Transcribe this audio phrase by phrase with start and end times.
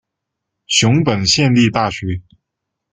[0.65, 2.23] 熊本县立大学